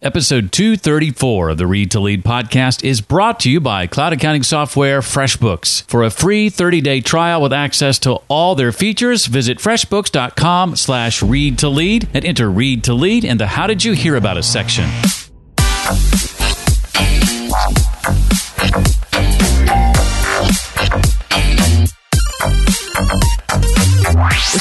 [0.00, 4.44] Episode 234 of the Read to Lead podcast is brought to you by cloud accounting
[4.44, 5.82] software FreshBooks.
[5.90, 11.58] For a free 30-day trial with access to all their features, visit freshbooks.com slash read
[11.58, 14.46] to lead and enter read to lead in the How Did You Hear About Us
[14.46, 14.88] section.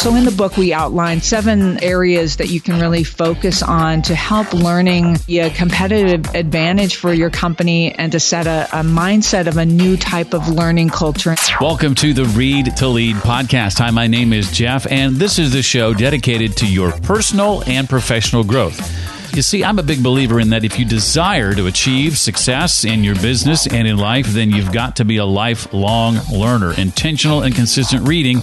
[0.08, 4.16] So, in the book, we outline seven areas that you can really focus on to
[4.16, 9.48] help learning be a competitive advantage for your company and to set a, a mindset
[9.48, 11.36] of a new type of learning culture.
[11.60, 13.80] Welcome to the Read to Lead podcast.
[13.80, 17.90] Hi, my name is Jeff, and this is the show dedicated to your personal and
[17.90, 18.80] professional growth.
[19.36, 23.04] You see, I'm a big believer in that if you desire to achieve success in
[23.04, 26.74] your business and in life, then you've got to be a lifelong learner.
[26.74, 28.42] Intentional and consistent reading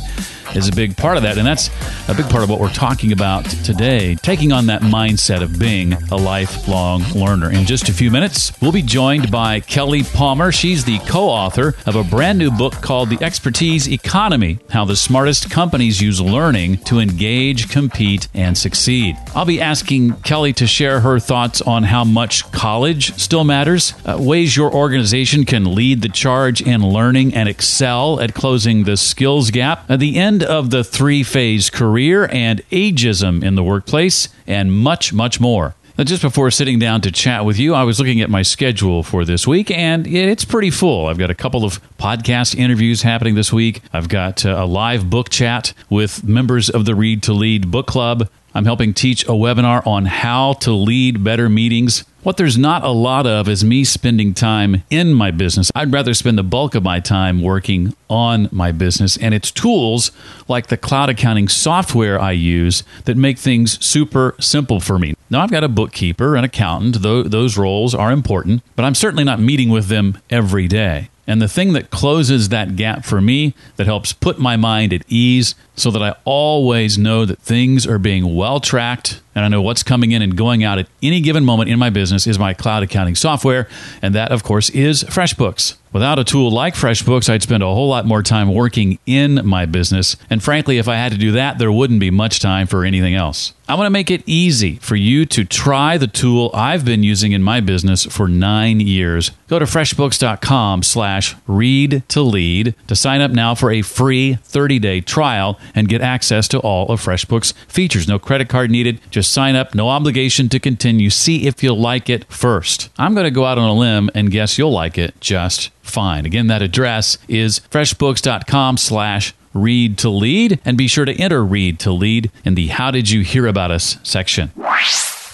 [0.55, 1.39] is a big part of that.
[1.39, 1.71] And that's
[2.09, 5.95] a big part of what we're talking about today, taking on that mindset of being
[6.11, 7.51] a lifelong learner.
[7.51, 10.53] In just a few minutes, we'll be joined by Kelly Palmer.
[10.53, 14.97] She's the co author of a brand new book called The Expertise Economy How the
[14.97, 19.17] Smartest Companies Use Learning to Engage, Compete, and Succeed.
[19.35, 24.17] I'll be asking Kelly to share her thoughts on how much college still matters, uh,
[24.21, 29.51] ways your organization can lead the charge in learning and excel at closing the skills
[29.51, 34.73] gap, at the end of the three phase career and ageism in the workplace, and
[34.73, 35.75] much, much more.
[35.97, 39.05] Now, just before sitting down to chat with you, I was looking at my schedule
[39.05, 41.07] for this week, and it's pretty full.
[41.07, 43.81] I've got a couple of podcast interviews happening this week.
[43.93, 47.87] I've got uh, a live book chat with members of the Read to Lead book
[47.87, 48.29] club.
[48.55, 52.05] I'm helping teach a webinar on how to lead better meetings.
[52.23, 55.73] What there's not a lot of is me spending time in my business.
[55.75, 60.13] I'd rather spend the bulk of my time working on my business, and it's tools
[60.47, 65.15] like the cloud accounting software I use that make things super simple for me.
[65.29, 69.41] Now, I've got a bookkeeper, an accountant, those roles are important, but I'm certainly not
[69.41, 71.11] meeting with them every day.
[71.27, 75.03] And the thing that closes that gap for me, that helps put my mind at
[75.09, 79.63] ease so that I always know that things are being well tracked and I know
[79.63, 82.55] what's coming in and going out at any given moment in my business is my
[82.55, 83.69] cloud accounting software.
[84.01, 85.77] And that, of course, is FreshBooks.
[85.95, 89.65] Without a tool like FreshBooks, I'd spend a whole lot more time working in my
[89.65, 90.17] business.
[90.29, 93.15] And frankly, if I had to do that, there wouldn't be much time for anything
[93.15, 93.53] else.
[93.67, 97.33] I want to make it easy for you to try the tool I've been using
[97.33, 99.31] in my business for nine years.
[99.49, 105.01] Go to freshbooks.com slash read to lead to sign up now for a free 30-day
[105.01, 108.07] trial and get access to all of FreshBooks features.
[108.07, 109.01] No credit card needed.
[109.11, 109.75] Just sign up.
[109.75, 111.09] No obligation to continue.
[111.09, 112.91] See if you'll like it first.
[112.99, 116.27] I'm going to go out on a limb and guess you'll like it just fine.
[116.27, 121.79] Again, that address is freshbooks.com slash read to lead and be sure to enter read
[121.79, 124.51] to lead in the how did you hear about us section.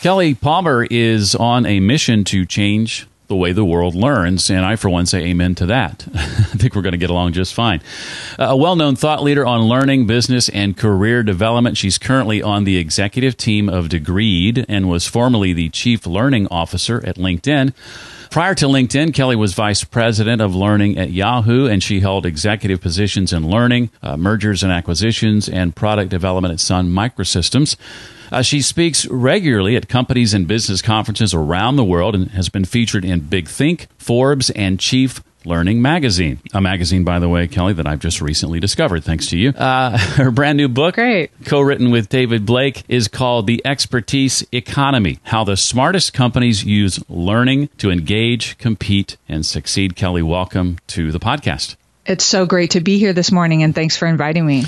[0.03, 4.51] Kelly Palmer is on a mission to change the way the world learns.
[4.51, 6.05] And I, for one, say amen to that.
[6.15, 7.81] I think we're going to get along just fine.
[8.39, 11.79] a well known thought leader on learning, business, and career development.
[11.79, 17.03] She's currently on the executive team of Degreed and was formerly the chief learning officer
[17.07, 17.73] at LinkedIn.
[18.31, 22.81] Prior to LinkedIn, Kelly was vice president of learning at Yahoo, and she held executive
[22.81, 27.77] positions in learning, uh, mergers and acquisitions, and product development at Sun Microsystems.
[28.31, 32.65] Uh, she speaks regularly at companies and business conferences around the world and has been
[32.65, 36.39] featured in Big Think, Forbes, and Chief Learning Magazine.
[36.53, 39.51] A magazine, by the way, Kelly, that I've just recently discovered, thanks to you.
[39.51, 41.31] Uh, her brand new book, Great.
[41.47, 47.03] co written with David Blake, is called The Expertise Economy How the Smartest Companies Use
[47.09, 49.97] Learning to Engage, Compete, and Succeed.
[49.97, 51.77] Kelly, welcome to the podcast.
[52.05, 54.65] It's so great to be here this morning, and thanks for inviting me.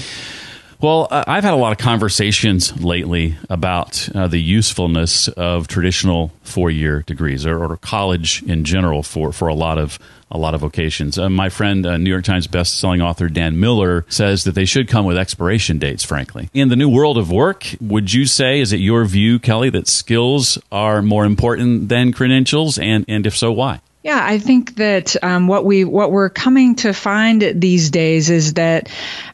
[0.83, 7.03] Well, I've had a lot of conversations lately about uh, the usefulness of traditional four-year
[7.03, 11.19] degrees or, or, college in general for, for a lot of a lot of vocations.
[11.19, 14.89] Uh, my friend, uh, New York Times best-selling author Dan Miller, says that they should
[14.89, 16.03] come with expiration dates.
[16.03, 19.71] Frankly, in the new world of work, would you say is it your view, Kelly,
[19.71, 23.81] that skills are more important than credentials, and and if so, why?
[24.03, 28.55] Yeah, I think that um, what we what we're coming to find these days is
[28.55, 28.89] that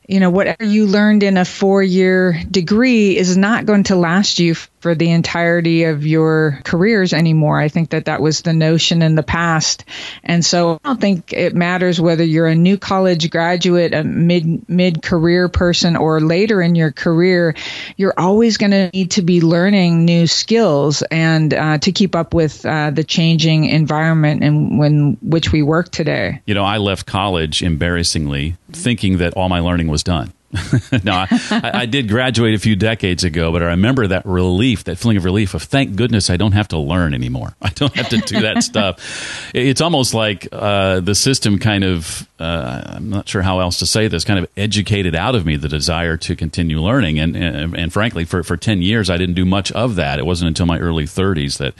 [0.09, 4.39] you know whatever you learned in a four year degree is not going to last
[4.39, 7.61] you for the entirety of your careers anymore.
[7.61, 9.85] I think that that was the notion in the past.
[10.23, 14.69] And so I don't think it matters whether you're a new college graduate, a mid
[14.69, 17.55] mid career person or later in your career,
[17.97, 22.33] you're always going to need to be learning new skills and uh, to keep up
[22.33, 26.41] with uh, the changing environment in when which we work today.
[26.47, 30.33] You know, I left college embarrassingly thinking that all my learning was done
[31.05, 34.97] no, I, I, did graduate a few decades ago, but I remember that relief, that
[34.97, 37.55] feeling of relief of thank goodness I don't have to learn anymore.
[37.63, 39.51] I don't have to do that stuff.
[39.55, 43.87] It's almost like uh, the system kind of, uh, I'm not sure how else to
[43.87, 47.19] say this, kind of educated out of me the desire to continue learning.
[47.19, 50.19] And, and, and frankly, for, for 10 years, I didn't do much of that.
[50.19, 51.75] It wasn't until my early 30s that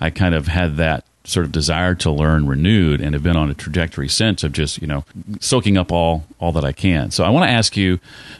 [0.00, 3.50] I kind of had that sort of desire to learn renewed and have been on
[3.50, 5.04] a trajectory since of just you know
[5.40, 7.10] soaking up all all that I can.
[7.10, 7.98] So I want to ask you,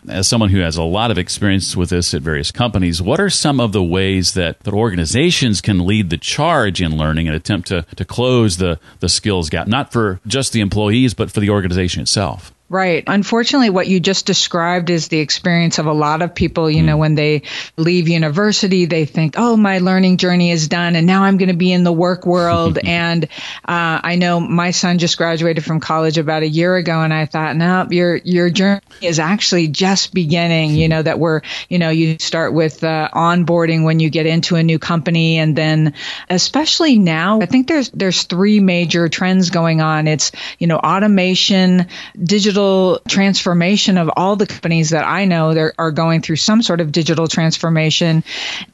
[0.08, 3.30] as someone who has a lot of experience with this at various companies, what are
[3.30, 7.68] some of the ways that, that organizations can lead the charge in learning and attempt
[7.68, 11.50] to to close the the skills gap, not for just the employees but for the
[11.50, 12.52] organization itself?
[12.70, 13.02] Right.
[13.06, 16.70] Unfortunately, what you just described is the experience of a lot of people.
[16.70, 16.86] You mm.
[16.86, 17.42] know, when they
[17.78, 21.56] leave university, they think, oh, my learning journey is done and now I'm going to
[21.56, 22.78] be in the work world.
[22.84, 23.28] and uh,
[23.64, 27.56] I know my son just graduated from college about a year ago and I thought,
[27.56, 30.74] no, your, your journey is actually just beginning.
[30.74, 34.56] You know, that we're, you know, you start with uh, onboarding when you get into
[34.56, 35.38] a new company.
[35.38, 35.94] And then
[36.28, 40.06] especially now, I think there's, there's three major trends going on.
[40.06, 41.86] It's, you know, automation,
[42.22, 46.60] digital digital transformation of all the companies that I know that are going through some
[46.60, 48.24] sort of digital transformation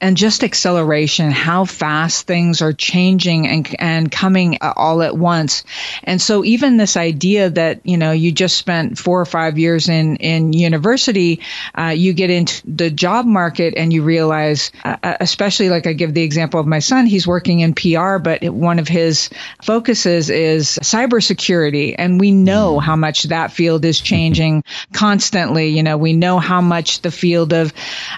[0.00, 5.64] and just acceleration, how fast things are changing and, and coming all at once.
[6.02, 9.90] And so even this idea that, you know, you just spent four or five years
[9.90, 11.40] in, in university,
[11.78, 15.92] uh, you get into the job market and you realize, uh, uh especially like I
[15.92, 19.28] give the example of my son, he's working in PR, but one of his
[19.62, 21.94] focuses is cybersecurity.
[21.98, 24.62] And we know how much that field field is changing
[24.92, 25.68] constantly.
[25.68, 27.72] You know, we know how much the field of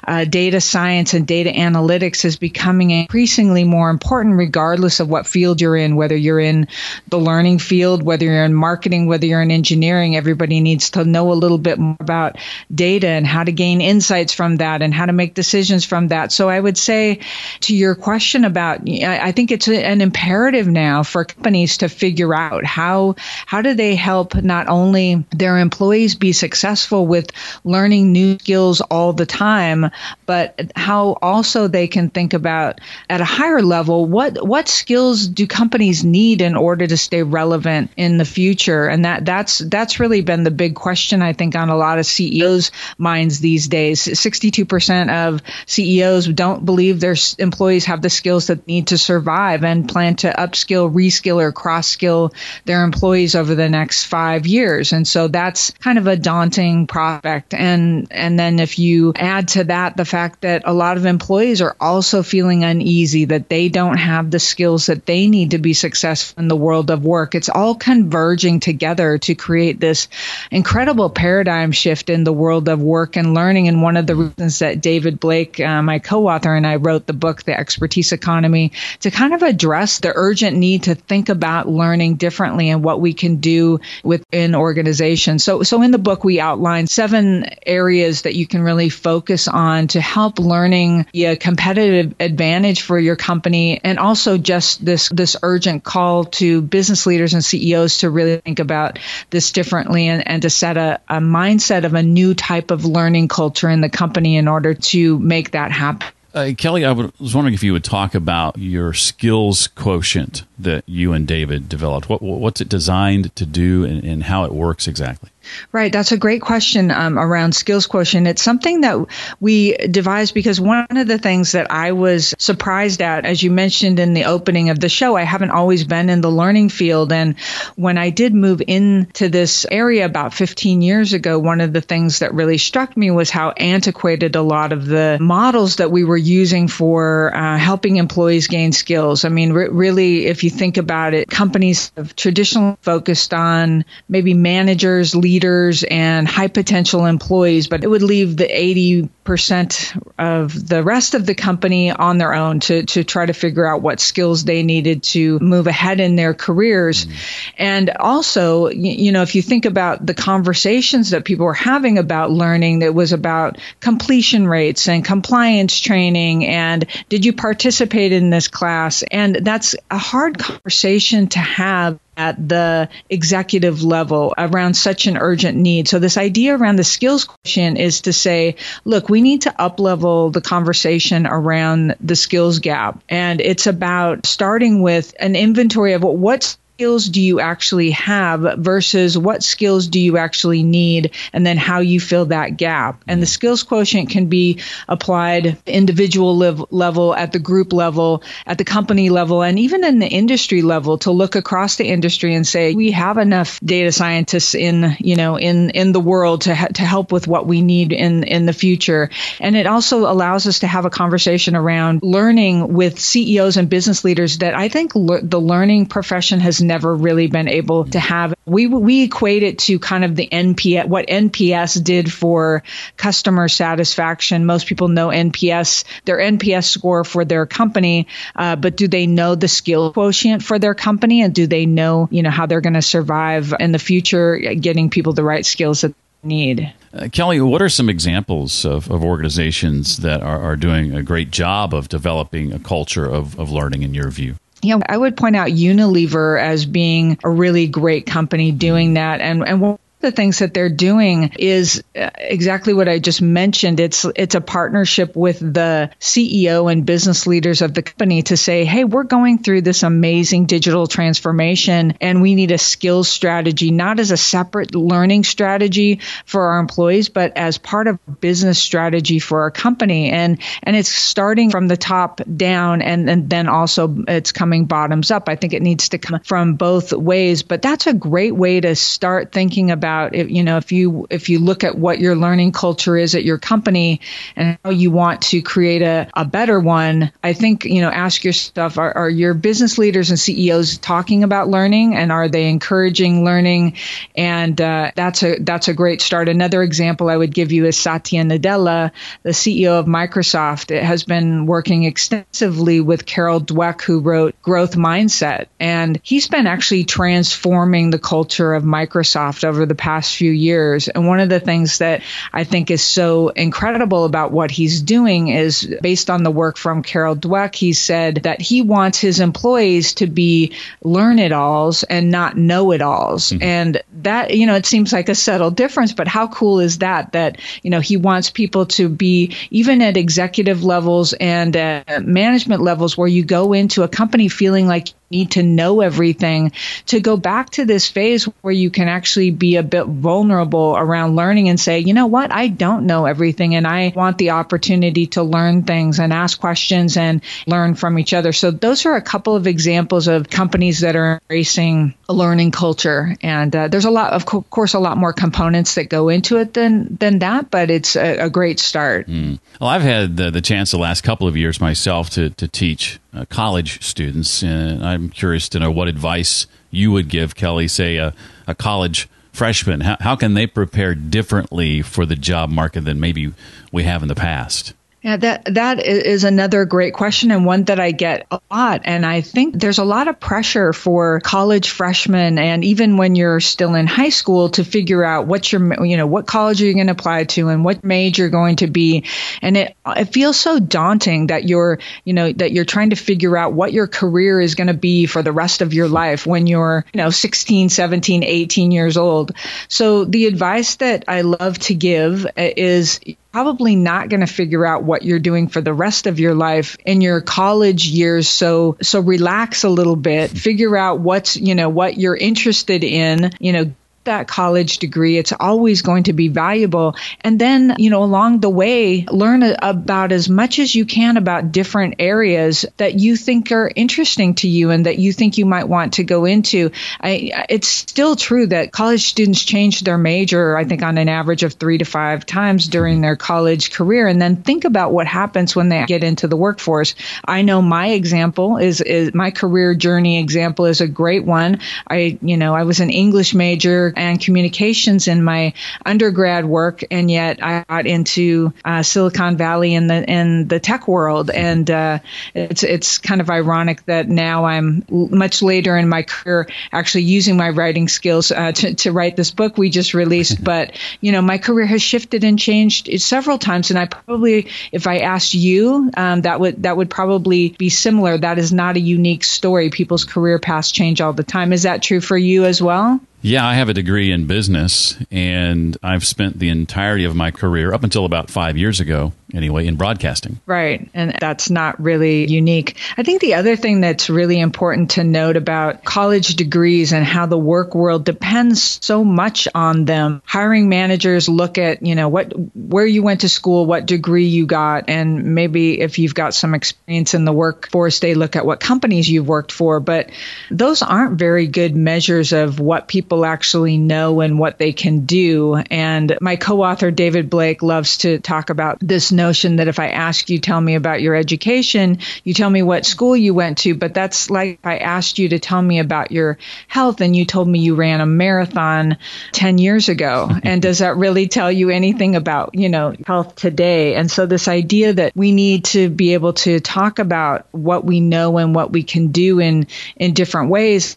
[0.06, 5.60] uh, data science and data analytics is becoming increasingly more important, regardless of what field
[5.60, 6.68] you're in, whether you're in
[7.08, 10.14] the learning field, whether you're in marketing, whether you're in engineering.
[10.14, 12.36] Everybody needs to know a little bit more about
[12.74, 16.32] data and how to gain insights from that and how to make decisions from that.
[16.32, 17.20] So I would say
[17.60, 22.66] to your question about, I think it's an imperative now for companies to figure out
[22.66, 23.14] how,
[23.46, 27.30] how do they help not only their their employees be successful with
[27.62, 29.92] learning new skills all the time,
[30.26, 35.46] but how also they can think about at a higher level what what skills do
[35.46, 38.88] companies need in order to stay relevant in the future?
[38.88, 42.06] And that that's that's really been the big question I think on a lot of
[42.06, 44.02] CEOs' minds these days.
[44.02, 49.88] 62% of CEOs don't believe their employees have the skills that need to survive and
[49.88, 52.32] plan to upskill, reskill, or cross skill
[52.64, 54.92] their employees over the next five years.
[54.92, 57.52] And so that's kind of a daunting prospect.
[57.52, 61.60] And, and then if you add to that the fact that a lot of employees
[61.60, 65.74] are also feeling uneasy that they don't have the skills that they need to be
[65.74, 70.08] successful in the world of work, it's all converging together to create this
[70.50, 73.68] incredible paradigm shift in the world of work and learning.
[73.68, 77.12] And one of the reasons that David Blake, uh, my co-author, and I wrote the
[77.12, 82.16] book, The Expertise Economy, to kind of address the urgent need to think about learning
[82.16, 86.86] differently and what we can do within organizations so, so in the book, we outline
[86.86, 92.82] seven areas that you can really focus on to help learning be a competitive advantage
[92.82, 93.80] for your company.
[93.82, 98.58] And also just this, this urgent call to business leaders and CEOs to really think
[98.58, 98.98] about
[99.30, 103.28] this differently and, and to set a, a mindset of a new type of learning
[103.28, 106.08] culture in the company in order to make that happen.
[106.36, 111.14] Uh, Kelly, I was wondering if you would talk about your skills quotient that you
[111.14, 112.10] and David developed.
[112.10, 115.30] What, what's it designed to do and, and how it works exactly?
[115.72, 115.92] Right.
[115.92, 118.26] That's a great question um, around skills quotient.
[118.26, 119.06] It's something that
[119.40, 123.98] we devised because one of the things that I was surprised at, as you mentioned
[123.98, 127.12] in the opening of the show, I haven't always been in the learning field.
[127.12, 127.38] And
[127.76, 132.20] when I did move into this area about 15 years ago, one of the things
[132.20, 136.16] that really struck me was how antiquated a lot of the models that we were
[136.16, 139.24] using for uh, helping employees gain skills.
[139.24, 144.34] I mean, re- really, if you think about it, companies have traditionally focused on maybe
[144.34, 150.82] managers, leaders, leaders and high potential employees, but it would leave the 80% of the
[150.82, 154.44] rest of the company on their own to, to try to figure out what skills
[154.44, 157.04] they needed to move ahead in their careers.
[157.04, 157.52] Mm-hmm.
[157.58, 162.30] And also, you know, if you think about the conversations that people were having about
[162.30, 168.48] learning, that was about completion rates and compliance training and did you participate in this
[168.48, 169.02] class?
[169.02, 175.56] And that's a hard conversation to have at the executive level around such an urgent
[175.56, 175.88] need.
[175.88, 180.32] So this idea around the skills quotient is to say, look, we need to uplevel
[180.32, 183.02] the conversation around the skills gap.
[183.08, 189.16] And it's about starting with an inventory of what skills do you actually have versus
[189.16, 193.02] what skills do you actually need and then how you fill that gap?
[193.08, 198.64] And the skills quotient can be applied individual level at the group level at the
[198.64, 202.74] company level and even in the industry level to look across the industry and say
[202.74, 206.82] we have enough data scientists in you know in in the world to ha- to
[206.82, 209.08] help with what we need in in the future.
[209.40, 214.04] And it also allows us to have a conversation around learning with CEOs and business
[214.04, 218.34] leaders that I think le- the learning profession has never really been able to have.
[218.44, 222.62] We we equate it to kind of the NPS, what NPS did for
[222.96, 224.46] customer satisfaction.
[224.46, 229.34] Most people know NPS, their NPS score for their company, uh, but do they know
[229.34, 232.74] the skill quotient for their company, and do they know you know how they're going
[232.74, 235.94] to survive in the future, getting people the right skills that
[236.26, 236.72] need.
[236.92, 241.30] Uh, Kelly, what are some examples of, of organizations that are, are, doing a great
[241.30, 244.36] job of developing a culture of, of learning in your view?
[244.62, 249.20] Yeah, I would point out Unilever as being a really great company doing that.
[249.20, 253.80] And, and the things that they're doing is uh, exactly what I just mentioned.
[253.80, 258.64] It's it's a partnership with the CEO and business leaders of the company to say,
[258.66, 263.98] "Hey, we're going through this amazing digital transformation and we need a skills strategy not
[263.98, 269.42] as a separate learning strategy for our employees, but as part of business strategy for
[269.42, 274.32] our company." And and it's starting from the top down and, and then also it's
[274.32, 275.30] coming bottoms up.
[275.30, 278.76] I think it needs to come from both ways, but that's a great way to
[278.76, 282.16] start thinking about about if, you know if you if you look at what your
[282.16, 284.00] learning culture is at your company
[284.34, 288.24] and how you want to create a, a better one i think you know ask
[288.24, 293.24] yourself are, are your business leaders and ceos talking about learning and are they encouraging
[293.24, 293.76] learning?
[294.16, 296.28] And uh, that's a that's a great start.
[296.28, 298.90] Another example i would give you is satya nadella
[299.22, 300.70] the ceo of microsoft.
[300.70, 305.46] It has been working extensively with carol dweck who wrote growth mindset.
[305.60, 310.88] And he's been actually transforming the culture of microsoft over the past few years.
[310.88, 312.02] And one of the things that
[312.32, 316.82] I think is so incredible about what he's doing is based on the work from
[316.82, 322.10] Carol Dweck, he said that he wants his employees to be learn it alls and
[322.10, 323.30] not know it alls.
[323.30, 323.42] Mm-hmm.
[323.42, 327.12] And that, you know, it seems like a subtle difference, but how cool is that?
[327.12, 331.54] That, you know, he wants people to be even at executive levels and
[332.02, 336.52] management levels where you go into a company feeling like need to know everything
[336.86, 341.16] to go back to this phase where you can actually be a bit vulnerable around
[341.16, 345.06] learning and say, you know what, I don't know everything and I want the opportunity
[345.08, 348.32] to learn things and ask questions and learn from each other.
[348.32, 353.14] So those are a couple of examples of companies that are embracing a learning culture.
[353.22, 356.38] And uh, there's a lot, of co- course, a lot more components that go into
[356.38, 359.06] it than, than that, but it's a, a great start.
[359.06, 359.38] Mm.
[359.60, 362.98] Well, I've had the, the chance the last couple of years myself to, to teach
[363.16, 364.42] uh, college students.
[364.42, 368.14] And I'm curious to know what advice you would give, Kelly, say a,
[368.46, 369.80] a college freshman.
[369.80, 373.32] How, how can they prepare differently for the job market than maybe
[373.72, 374.74] we have in the past?
[375.06, 378.80] Yeah, that that is another great question and one that I get a lot.
[378.86, 383.38] And I think there's a lot of pressure for college freshmen and even when you're
[383.38, 386.74] still in high school to figure out what your you know what college are you
[386.74, 389.04] going to apply to and what major you're going to be.
[389.42, 393.36] And it it feels so daunting that you're you know that you're trying to figure
[393.36, 396.48] out what your career is going to be for the rest of your life when
[396.48, 399.36] you're you know 16, 17, 18 years old.
[399.68, 402.98] So the advice that I love to give is
[403.36, 406.78] probably not going to figure out what you're doing for the rest of your life
[406.86, 408.30] in your college years.
[408.30, 413.30] So so relax a little bit figure out what's you know what you're interested in
[413.38, 413.74] you know
[414.06, 415.18] that college degree.
[415.18, 416.96] It's always going to be valuable.
[417.20, 421.52] And then, you know, along the way, learn about as much as you can about
[421.52, 425.68] different areas that you think are interesting to you and that you think you might
[425.68, 426.70] want to go into.
[427.00, 431.42] I, it's still true that college students change their major, I think, on an average
[431.42, 434.06] of three to five times during their college career.
[434.06, 436.94] And then think about what happens when they get into the workforce.
[437.24, 441.60] I know my example is, is my career journey example is a great one.
[441.86, 447.10] I, you know, I was an English major and communications in my undergrad work, and
[447.10, 451.98] yet I got into uh, Silicon Valley in the in the tech world, and uh,
[452.34, 457.36] it's it's kind of ironic that now I'm much later in my career actually using
[457.36, 460.42] my writing skills uh, to to write this book we just released.
[460.44, 464.86] but you know, my career has shifted and changed several times, and I probably, if
[464.86, 468.18] I asked you, um, that would that would probably be similar.
[468.18, 469.70] That is not a unique story.
[469.70, 471.52] People's career paths change all the time.
[471.52, 473.00] Is that true for you as well?
[473.22, 477.72] Yeah, I have a degree in business, and I've spent the entirety of my career,
[477.72, 480.38] up until about five years ago, anyway, in broadcasting.
[480.46, 480.88] Right.
[480.94, 482.76] And that's not really unique.
[482.96, 487.26] I think the other thing that's really important to note about college degrees and how
[487.26, 490.22] the work world depends so much on them.
[490.24, 494.46] Hiring managers look at, you know, what where you went to school, what degree you
[494.46, 498.60] got, and maybe if you've got some experience in the workforce, they look at what
[498.60, 500.10] companies you've worked for, but
[500.50, 505.06] those aren't very good measures of what people people actually know and what they can
[505.06, 505.54] do.
[505.54, 509.90] And my co author, David Blake, loves to talk about this notion that if I
[509.90, 513.76] ask you, tell me about your education, you tell me what school you went to,
[513.76, 516.36] but that's like I asked you to tell me about your
[516.66, 518.98] health and you told me you ran a marathon
[519.30, 520.28] 10 years ago.
[520.42, 523.94] and does that really tell you anything about, you know, health today?
[523.94, 528.00] And so this idea that we need to be able to talk about what we
[528.00, 530.96] know and what we can do in, in different ways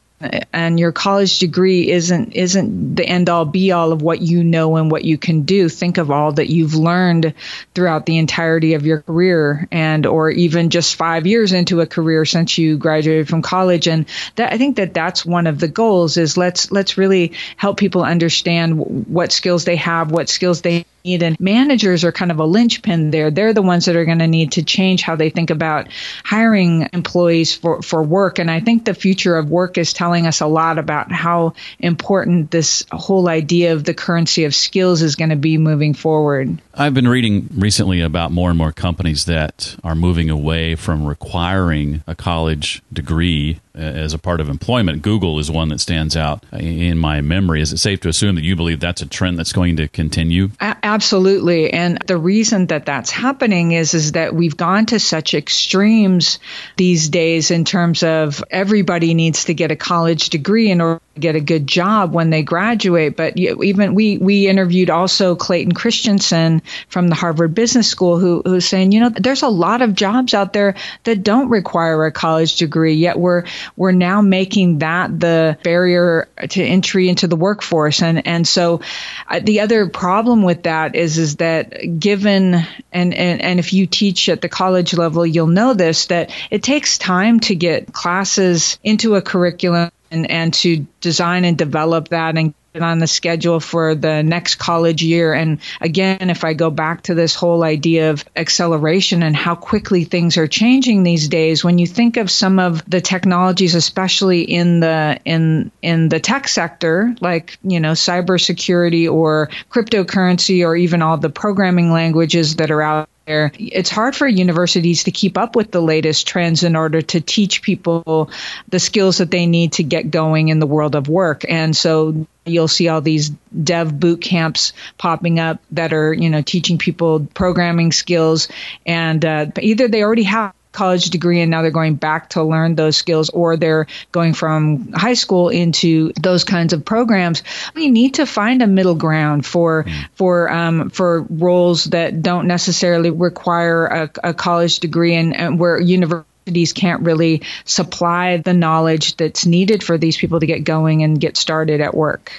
[0.52, 4.76] and your college degree isn't isn't the end all be all of what you know
[4.76, 5.70] and what you can do.
[5.70, 7.34] Think of all that you've learned
[7.74, 12.26] throughout the entirety of your career and or even just 5 years into a career
[12.26, 13.88] since you graduated from college.
[13.88, 17.78] And that I think that that's one of the goals is let's let's really help
[17.78, 21.24] people understand what skills they have what skills they need.
[21.24, 23.32] And managers are kind of a linchpin there.
[23.32, 25.88] They're the ones that are going to need to change how they think about
[26.24, 28.40] hiring employees for, for work.
[28.40, 32.52] And I think the future of work is telling us a lot about how important
[32.52, 36.62] this whole idea of the currency of skills is going to be moving forward.
[36.74, 42.04] I've been reading recently about more and more companies that are moving away from requiring
[42.08, 45.02] a college degree as a part of employment.
[45.02, 47.62] Google is one that stands out in my memory.
[47.62, 50.50] Is it safe to assume that you believe that's a trend that's going to continue?
[50.60, 51.72] absolutely.
[51.72, 56.40] And the reason that that's happening is is that we've gone to such extremes
[56.78, 61.36] these days in terms of everybody needs to get a college degree in order get
[61.36, 63.16] a good job when they graduate.
[63.16, 68.66] But even we we interviewed also Clayton Christensen from the Harvard Business School who who's
[68.66, 72.56] saying, you know, there's a lot of jobs out there that don't require a college
[72.56, 73.46] degree, yet we're
[73.76, 78.02] we're now making that the barrier to entry into the workforce.
[78.02, 78.82] And and so
[79.28, 82.56] uh, the other problem with that is is that given
[82.92, 86.64] and, and and if you teach at the college level, you'll know this that it
[86.64, 92.38] takes time to get classes into a curriculum and, and to design and develop that
[92.38, 95.34] and get on the schedule for the next college year.
[95.34, 100.04] And again, if I go back to this whole idea of acceleration and how quickly
[100.04, 104.80] things are changing these days, when you think of some of the technologies, especially in
[104.80, 111.18] the in in the tech sector, like you know cybersecurity or cryptocurrency or even all
[111.18, 115.82] the programming languages that are out it's hard for universities to keep up with the
[115.82, 118.32] latest trends in order to teach people
[118.70, 121.46] the skills that they need to get going in the world of work.
[121.48, 126.42] And so you'll see all these dev boot camps popping up that are, you know,
[126.42, 128.48] teaching people programming skills
[128.86, 132.76] and uh, either they already have college degree and now they're going back to learn
[132.76, 137.42] those skills or they're going from high school into those kinds of programs
[137.74, 140.06] we need to find a middle ground for mm.
[140.14, 145.80] for um, for roles that don't necessarily require a, a college degree and, and where
[145.80, 151.04] university universities can't really supply the knowledge that's needed for these people to get going
[151.04, 152.32] and get started at work.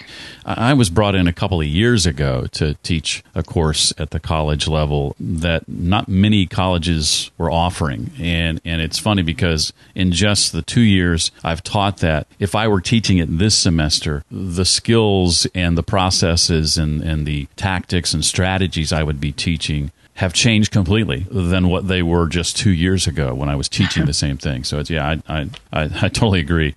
[0.45, 4.19] I was brought in a couple of years ago to teach a course at the
[4.19, 8.11] college level that not many colleges were offering.
[8.19, 12.69] And, and it's funny because in just the two years I've taught that, if I
[12.69, 18.25] were teaching it this semester, the skills and the processes and, and the tactics and
[18.25, 23.07] strategies I would be teaching have changed completely than what they were just two years
[23.07, 24.65] ago when I was teaching the same thing.
[24.65, 26.75] So it's yeah, I I, I, I totally agree.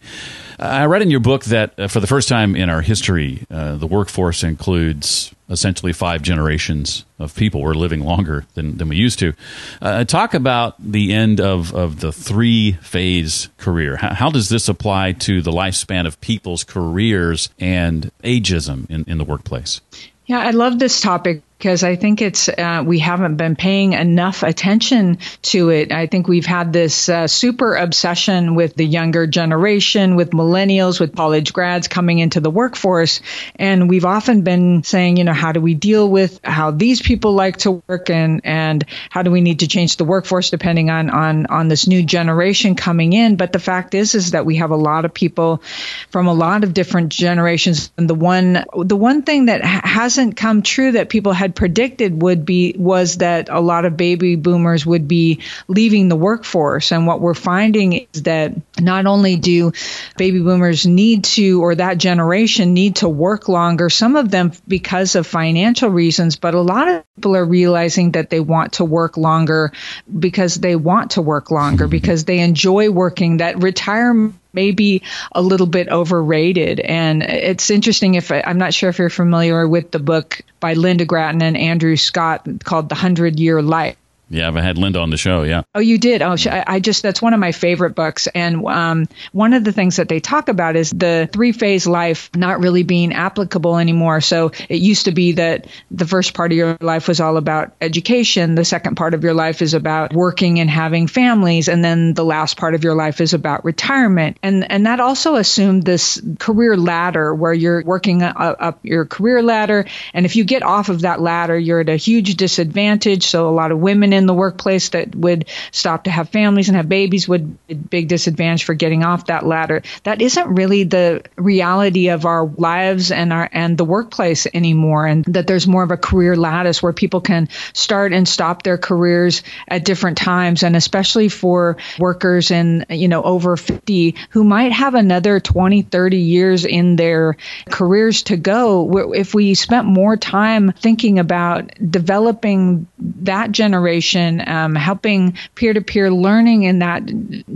[0.58, 3.76] I read in your book that uh, for the first time in our history, uh,
[3.76, 7.62] the workforce includes essentially five generations of people.
[7.62, 9.34] We're living longer than, than we used to.
[9.82, 13.98] Uh, talk about the end of, of the three phase career.
[13.98, 19.18] How, how, does this apply to the lifespan of people's careers and ageism in, in
[19.18, 19.82] the workplace?
[20.28, 24.44] Yeah, I love this topic because I think it's uh, we haven't been paying enough
[24.44, 25.94] attention to it.
[25.94, 31.16] I think we've had this uh, super obsession with the younger generation, with millennials, with
[31.16, 33.22] college grads coming into the workforce,
[33.56, 37.32] and we've often been saying, you know, how do we deal with how these people
[37.32, 41.10] like to work, and and how do we need to change the workforce depending on
[41.10, 43.38] on on this new generation coming in.
[43.38, 45.64] But the fact is, is that we have a lot of people
[46.10, 50.62] from a lot of different generations, and the one the one thing that hasn't come
[50.62, 54.86] true that people had had predicted would be was that a lot of baby boomers
[54.86, 56.92] would be leaving the workforce.
[56.92, 59.72] And what we're finding is that not only do
[60.18, 65.16] baby boomers need to, or that generation need to work longer, some of them because
[65.16, 69.18] of financial reasons, but a lot of people are realizing that they want to work
[69.18, 69.72] longer
[70.08, 71.92] because they want to work longer, hmm.
[71.92, 76.80] because they enjoy working, that retirement maybe a little bit overrated.
[76.80, 81.06] And it's interesting if I'm not sure if you're familiar with the book by Linda
[81.06, 83.98] Gratton and Andrew Scott called The Hundred Year Life.
[84.34, 85.44] Yeah, I've had Linda on the show.
[85.44, 85.62] Yeah.
[85.76, 86.24] Oh, you did.
[86.24, 88.26] Oh, I just that's one of my favorite books.
[88.28, 92.32] And um, one of the things that they talk about is the three phase life
[92.36, 94.22] not really being applicable anymore.
[94.22, 97.74] So it used to be that the first part of your life was all about
[97.80, 98.56] education.
[98.56, 102.26] The second part of your life is about working and having families, and then the
[102.26, 104.38] last part of your life is about retirement.
[104.42, 109.86] And and that also assumed this career ladder where you're working up your career ladder,
[110.12, 113.28] and if you get off of that ladder, you're at a huge disadvantage.
[113.28, 116.70] So a lot of women in in the workplace that would stop to have families
[116.70, 119.84] and have babies would be a big disadvantage for getting off that ladder.
[120.04, 125.26] That isn't really the reality of our lives and our and the workplace anymore and
[125.26, 129.44] that there's more of a career lattice where people can start and stop their careers
[129.68, 134.96] at different times and especially for workers in you know over 50 who might have
[134.96, 137.36] another 20 30 years in their
[137.70, 144.76] careers to go if we spent more time thinking about developing that generation generation, um,
[144.76, 147.04] helping peer to peer learning in that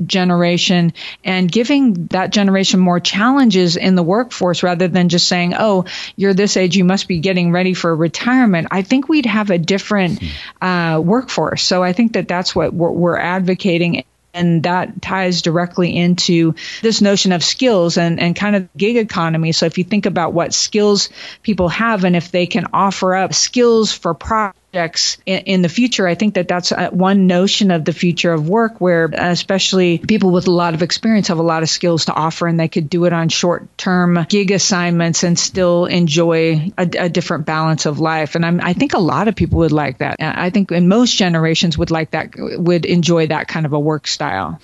[0.08, 0.94] generation,
[1.24, 6.34] and giving that generation more challenges in the workforce rather than just saying, oh, you're
[6.34, 8.68] this age, you must be getting ready for retirement.
[8.72, 10.22] I think we'd have a different
[10.62, 11.64] uh, workforce.
[11.64, 17.32] So I think that that's what we're, advocating and that ties directly into this notion
[17.32, 19.52] of skills and, and kind of gig economy.
[19.52, 21.10] So if you think about what skills
[21.42, 24.14] people have and if they can offer up skills for
[24.78, 28.32] projects in, in, the future, I think that that's uh, one notion of the future
[28.32, 32.06] of work where especially people with a lot of experience have a lot of skills
[32.06, 36.72] to offer and they could do it on short term gig assignments and still enjoy
[36.78, 38.36] a, a different balance of life.
[38.36, 40.18] And I'm, I think a lot of people would like that.
[40.20, 44.08] I think in most generations would like that, would enjoy that kind of a work
[44.08, 44.60] style.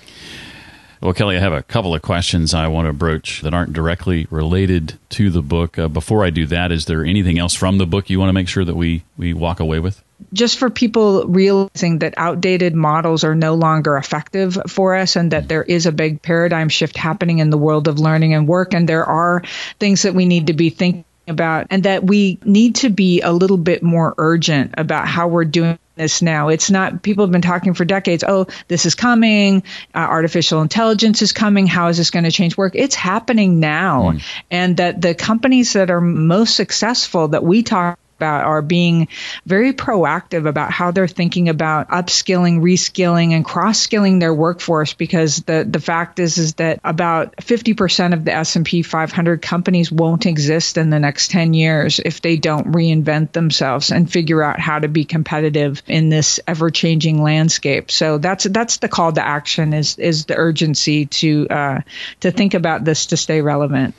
[1.00, 4.26] Well, Kelly, I have a couple of questions I want to broach that aren't directly
[4.30, 5.78] related to the book.
[5.78, 8.32] Uh, before I do that, is there anything else from the book you want to
[8.32, 10.03] make sure that we, we walk away with?
[10.32, 15.48] Just for people realizing that outdated models are no longer effective for us and that
[15.48, 18.88] there is a big paradigm shift happening in the world of learning and work, and
[18.88, 19.42] there are
[19.78, 23.32] things that we need to be thinking about, and that we need to be a
[23.32, 26.48] little bit more urgent about how we're doing this now.
[26.48, 29.62] It's not, people have been talking for decades, oh, this is coming,
[29.94, 32.72] uh, artificial intelligence is coming, how is this going to change work?
[32.74, 34.12] It's happening now.
[34.12, 34.22] Mm.
[34.50, 39.08] And that the companies that are most successful that we talk about are being
[39.46, 44.94] very proactive about how they're thinking about upskilling, reskilling, and cross skilling their workforce.
[44.94, 50.26] Because the the fact is is that about 50% of the S&P 500 companies won't
[50.26, 54.78] exist in the next 10 years if they don't reinvent themselves and figure out how
[54.78, 57.90] to be competitive in this ever changing landscape.
[57.90, 61.80] So that's that's the call to action is is the urgency to uh,
[62.20, 63.94] to think about this to stay relevant.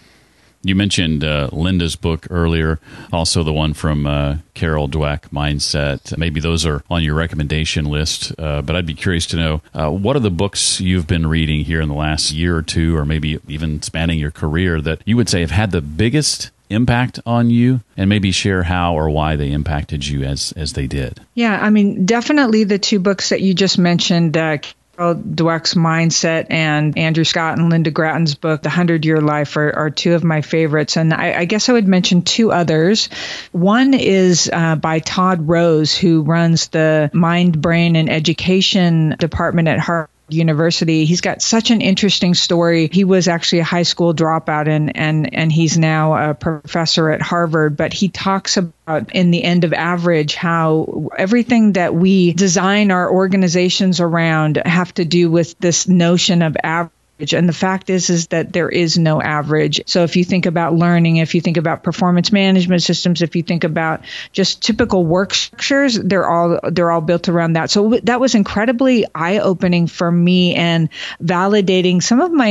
[0.66, 2.80] You mentioned uh, Linda's book earlier,
[3.14, 6.18] also the one from uh, Carol Dweck, Mindset.
[6.18, 9.92] Maybe those are on your recommendation list, uh, but I'd be curious to know uh,
[9.92, 13.06] what are the books you've been reading here in the last year or two, or
[13.06, 17.52] maybe even spanning your career, that you would say have had the biggest impact on
[17.52, 21.60] you and maybe share how or why they impacted you as as they did yeah
[21.62, 24.58] i mean definitely the two books that you just mentioned uh,
[24.98, 29.90] Dweck's mindset and Andrew Scott and Linda Gratton's book, The Hundred Year Life, are, are,
[29.90, 30.98] two of my favorites.
[30.98, 33.10] And I, I, guess I would mention two others.
[33.52, 39.80] One is uh, by Todd Rose, who runs the Mind, Brain, and Education department at
[39.80, 40.10] Harvard.
[40.30, 41.06] University.
[41.06, 42.90] He's got such an interesting story.
[42.92, 47.22] He was actually a high school dropout and and and he's now a professor at
[47.22, 52.92] Harvard, but he talks about in the end of average how everything that we design
[52.92, 58.10] our organizations around have to do with this notion of average and the fact is
[58.10, 59.82] is that there is no average.
[59.86, 63.44] So if you think about learning, if you think about performance management systems, if you
[63.44, 67.70] think about just typical work structures, they're all they're all built around that.
[67.70, 70.90] So that was incredibly eye-opening for me and
[71.24, 72.50] validating some of my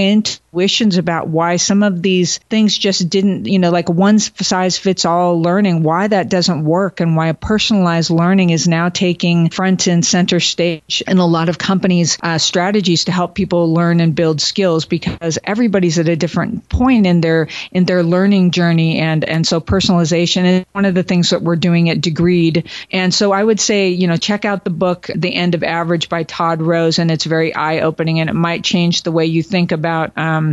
[0.54, 5.04] intuitions about why some of these things just didn't, you know, like one size fits
[5.04, 10.06] all learning, why that doesn't work and why personalized learning is now taking front and
[10.06, 14.40] center stage in a lot of companies' uh, strategies to help people learn and build
[14.40, 19.46] skills because everybody's at a different point in their in their learning journey and and
[19.46, 22.68] so personalization is one of the things that we're doing at Degreed.
[22.92, 26.08] And so I would say, you know, check out the book The End of Average
[26.08, 29.42] by Todd Rose and it's very eye opening and it might change the way you
[29.42, 30.43] think about um,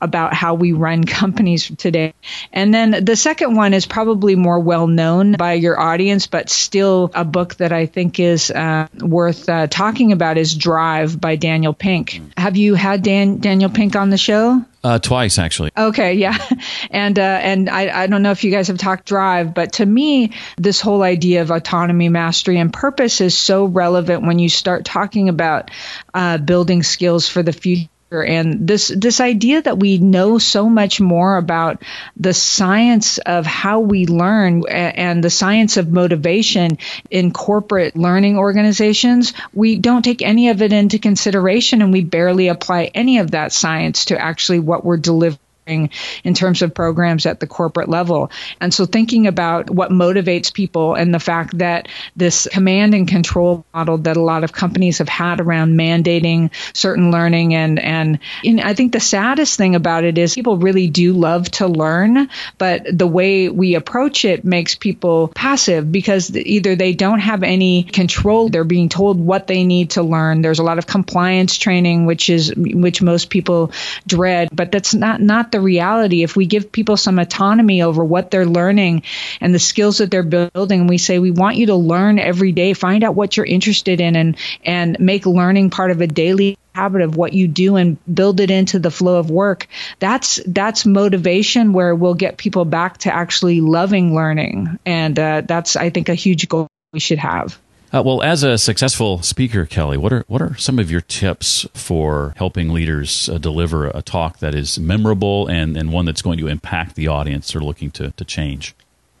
[0.00, 2.14] about how we run companies today.
[2.52, 7.10] And then the second one is probably more well known by your audience, but still
[7.14, 11.72] a book that I think is uh, worth uh, talking about is Drive by Daniel
[11.72, 12.20] Pink.
[12.36, 14.64] Have you had Dan- Daniel Pink on the show?
[14.82, 15.72] Uh, twice, actually.
[15.76, 16.38] Okay, yeah,
[16.90, 19.86] and uh, and I, I don't know if you guys have talked drive, but to
[19.86, 24.84] me, this whole idea of autonomy, mastery, and purpose is so relevant when you start
[24.84, 25.72] talking about
[26.14, 31.00] uh, building skills for the future and this this idea that we know so much
[31.00, 31.82] more about
[32.16, 36.78] the science of how we learn and the science of motivation
[37.10, 42.48] in corporate learning organizations we don't take any of it into consideration and we barely
[42.48, 47.40] apply any of that science to actually what we're delivering in terms of programs at
[47.40, 48.30] the corporate level.
[48.60, 53.64] And so thinking about what motivates people and the fact that this command and control
[53.74, 58.60] model that a lot of companies have had around mandating certain learning and and, and
[58.60, 62.28] I think the saddest thing about it is people really do love to learn,
[62.58, 67.82] but the way we approach it makes people passive because either they don't have any
[67.82, 70.42] control, they're being told what they need to learn.
[70.42, 73.72] There's a lot of compliance training which is which most people
[74.06, 76.22] dread, but that's not not the the reality.
[76.22, 79.02] If we give people some autonomy over what they're learning
[79.40, 82.52] and the skills that they're building, and we say we want you to learn every
[82.52, 86.56] day, find out what you're interested in, and and make learning part of a daily
[86.74, 89.66] habit of what you do and build it into the flow of work.
[89.98, 94.78] That's that's motivation where we'll get people back to actually loving learning.
[94.86, 97.58] And uh, that's i think a huge goal we should have
[97.92, 101.66] uh, well, as a successful speaker, Kelly, what are what are some of your tips
[101.74, 106.38] for helping leaders uh, deliver a talk that is memorable and, and one that's going
[106.38, 108.74] to impact the audience they're looking to, to change?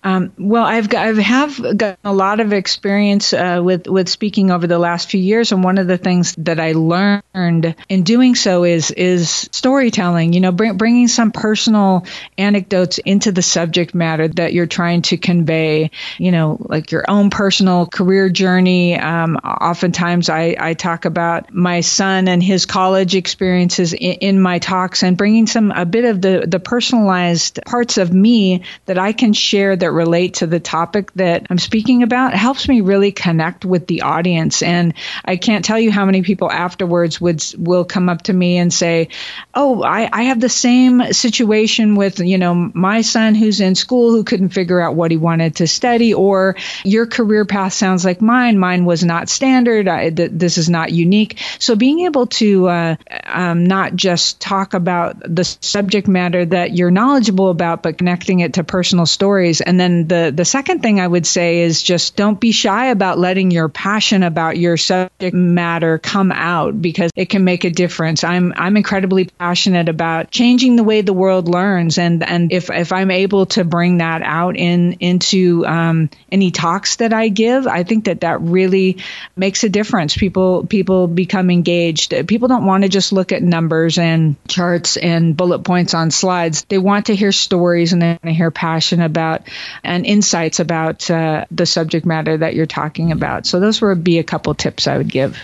[0.04, 4.50] Um, well, I've got, I have gotten a lot of experience uh, with with speaking
[4.50, 8.36] over the last few years, and one of the things that I learned in doing
[8.36, 10.32] so is is storytelling.
[10.32, 12.06] You know, bring, bringing some personal
[12.36, 15.90] anecdotes into the subject matter that you're trying to convey.
[16.18, 18.96] You know, like your own personal career journey.
[18.96, 24.60] Um, oftentimes, I, I talk about my son and his college experiences in, in my
[24.60, 29.12] talks, and bringing some a bit of the the personalized parts of me that I
[29.12, 33.10] can share that that relate to the topic that I'm speaking about helps me really
[33.10, 34.62] connect with the audience.
[34.62, 34.92] And
[35.24, 38.72] I can't tell you how many people afterwards would will come up to me and
[38.72, 39.08] say,
[39.54, 44.10] "Oh, I, I have the same situation with you know my son who's in school
[44.10, 48.20] who couldn't figure out what he wanted to study, or your career path sounds like
[48.20, 48.58] mine.
[48.58, 49.88] Mine was not standard.
[49.88, 54.74] I, th- this is not unique." So being able to uh, um, not just talk
[54.74, 59.77] about the subject matter that you're knowledgeable about, but connecting it to personal stories and
[59.78, 63.16] and then the, the second thing I would say is just don't be shy about
[63.16, 68.24] letting your passion about your subject matter come out because it can make a difference.
[68.24, 71.96] I'm, I'm incredibly passionate about changing the way the world learns.
[71.96, 76.96] And, and if, if I'm able to bring that out in, into, um, any talks
[76.96, 78.98] that I give, I think that that really
[79.36, 80.16] makes a difference.
[80.16, 82.26] People, people become engaged.
[82.26, 86.64] People don't want to just look at numbers and charts and bullet points on slides.
[86.64, 89.42] They want to hear stories and they want to hear passion about
[89.82, 93.46] and insights about uh, the subject matter that you're talking about.
[93.46, 95.38] So those would be a couple tips I would give.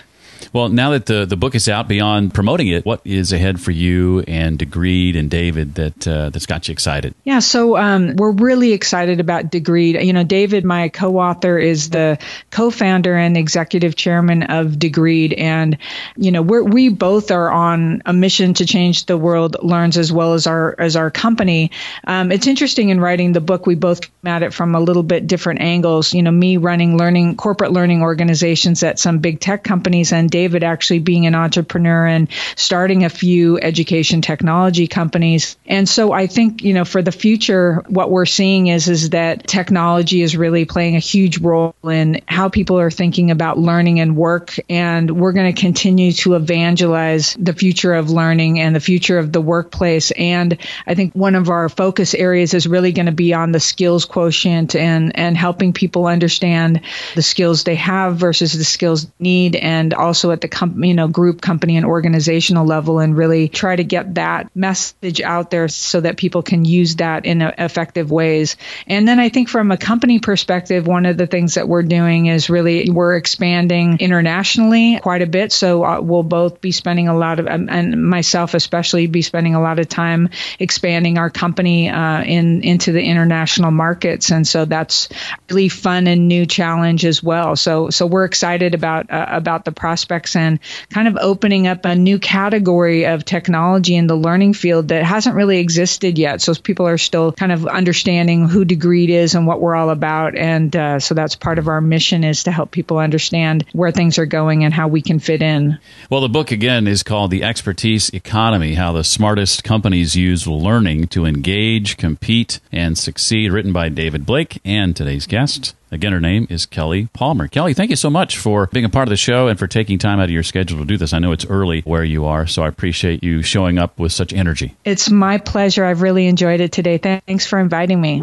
[0.53, 3.71] Well, now that the, the book is out, beyond promoting it, what is ahead for
[3.71, 7.13] you and Degreed and David that uh, that's got you excited?
[7.23, 10.05] Yeah, so um, we're really excited about Degreed.
[10.05, 12.17] You know, David, my co-author, is the
[12.51, 15.77] co-founder and executive chairman of Degreed, and
[16.15, 20.11] you know, we we both are on a mission to change the world learns as
[20.11, 21.71] well as our as our company.
[22.05, 25.03] Um, it's interesting in writing the book, we both came at it from a little
[25.03, 26.13] bit different angles.
[26.13, 30.63] You know, me running learning corporate learning organizations at some big tech companies, and David
[30.63, 35.57] actually being an entrepreneur and starting a few education technology companies.
[35.65, 39.47] And so I think, you know, for the future, what we're seeing is, is that
[39.47, 44.15] technology is really playing a huge role in how people are thinking about learning and
[44.15, 44.55] work.
[44.69, 49.31] And we're going to continue to evangelize the future of learning and the future of
[49.31, 50.11] the workplace.
[50.11, 50.57] And
[50.87, 54.05] I think one of our focus areas is really going to be on the skills
[54.05, 56.81] quotient and, and helping people understand
[57.15, 60.93] the skills they have versus the skills need and also also at the company, you
[60.93, 65.67] know, group, company, and organizational level, and really try to get that message out there
[65.67, 68.55] so that people can use that in effective ways.
[68.87, 72.27] And then I think from a company perspective, one of the things that we're doing
[72.27, 75.51] is really we're expanding internationally quite a bit.
[75.51, 79.53] So uh, we'll both be spending a lot of, um, and myself especially, be spending
[79.53, 84.31] a lot of time expanding our company uh, in into the international markets.
[84.31, 85.09] And so that's
[85.49, 87.57] really fun and new challenge as well.
[87.57, 89.73] So so we're excited about uh, about the
[90.05, 94.89] prospects and kind of opening up a new category of technology in the learning field
[94.89, 96.41] that hasn't really existed yet.
[96.41, 100.35] So people are still kind of understanding who Degreed is and what we're all about.
[100.35, 104.19] And uh, so that's part of our mission is to help people understand where things
[104.19, 105.79] are going and how we can fit in.
[106.09, 111.07] Well, the book again is called The Expertise Economy: How the Smartest Companies Use Learning
[111.07, 113.51] to Engage, Compete, and Succeed.
[113.51, 115.75] Written by David Blake and today's guest.
[115.95, 117.47] Again, her name is Kelly Palmer.
[117.47, 119.97] Kelly, thank you so much for being a part of the show and for taking
[119.97, 121.13] time out of your schedule to do this.
[121.13, 124.33] I know it's early where you are, so I appreciate you showing up with such
[124.33, 124.75] energy.
[124.83, 125.85] It's my pleasure.
[125.85, 126.97] I've really enjoyed it today.
[126.97, 128.21] Thanks for inviting me.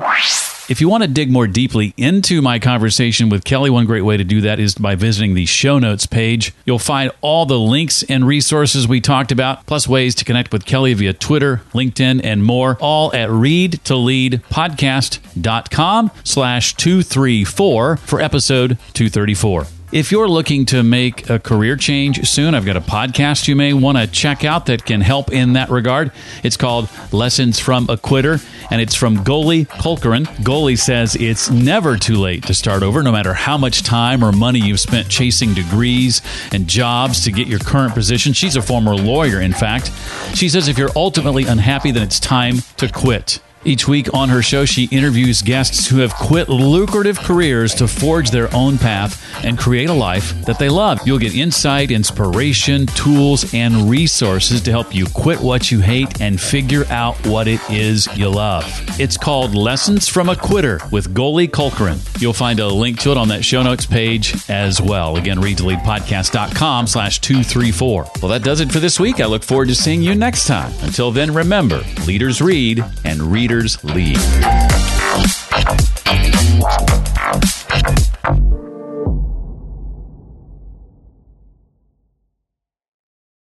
[0.72, 4.16] If you want to dig more deeply into my conversation with Kelly, one great way
[4.16, 6.54] to do that is by visiting the show notes page.
[6.64, 10.64] You'll find all the links and resources we talked about, plus ways to connect with
[10.64, 19.66] Kelly via Twitter, LinkedIn, and more, all at readtoleadpodcast.com slash 234 for episode 234.
[19.92, 23.74] If you're looking to make a career change soon, I've got a podcast you may
[23.74, 26.12] want to check out that can help in that regard.
[26.42, 28.38] It's called Lessons from a Quitter,
[28.70, 30.24] and it's from Goli Kalkhoran.
[30.38, 34.32] Goli says it's never too late to start over, no matter how much time or
[34.32, 38.32] money you've spent chasing degrees and jobs to get your current position.
[38.32, 39.92] She's a former lawyer, in fact.
[40.34, 43.40] She says if you're ultimately unhappy, then it's time to quit.
[43.64, 48.30] Each week on her show, she interviews guests who have quit lucrative careers to forge
[48.30, 51.00] their own path and create a life that they love.
[51.06, 56.40] You'll get insight, inspiration, tools, and resources to help you quit what you hate and
[56.40, 58.64] figure out what it is you love.
[58.98, 62.00] It's called Lessons from a Quitter with Goli Kalkhoran.
[62.20, 65.16] You'll find a link to it on that show notes page as well.
[65.16, 68.06] Again, readtoleadpodcast.com slash 234.
[68.20, 69.20] Well, that does it for this week.
[69.20, 70.72] I look forward to seeing you next time.
[70.82, 74.16] Until then, remember, leaders read and readers Leaders League.